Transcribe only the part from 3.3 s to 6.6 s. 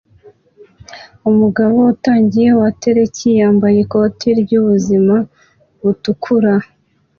yambaye ikoti ryubuzima butukura